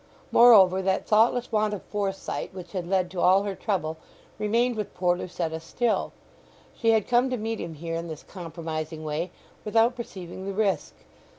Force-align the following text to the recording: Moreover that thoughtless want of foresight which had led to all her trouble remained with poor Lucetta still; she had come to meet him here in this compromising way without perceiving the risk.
Moreover 0.31 0.81
that 0.81 1.05
thoughtless 1.05 1.51
want 1.51 1.75
of 1.75 1.83
foresight 1.83 2.55
which 2.55 2.71
had 2.71 2.87
led 2.89 3.11
to 3.11 3.21
all 3.21 3.43
her 3.43 3.53
trouble 3.53 3.97
remained 4.39 4.75
with 4.75 4.95
poor 4.95 5.15
Lucetta 5.15 5.59
still; 5.59 6.11
she 6.73 6.89
had 6.89 7.07
come 7.07 7.29
to 7.29 7.37
meet 7.37 7.59
him 7.61 7.75
here 7.75 7.93
in 7.97 8.07
this 8.07 8.23
compromising 8.23 9.03
way 9.03 9.29
without 9.63 9.95
perceiving 9.95 10.47
the 10.47 10.53
risk. 10.53 10.95